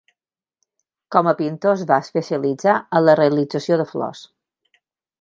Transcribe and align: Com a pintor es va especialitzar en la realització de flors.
Com 1.15 1.29
a 1.33 1.33
pintor 1.41 1.75
es 1.79 1.85
va 1.93 1.99
especialitzar 2.05 2.81
en 3.01 3.07
la 3.09 3.19
realització 3.23 3.81
de 3.83 3.89
flors. 3.95 4.27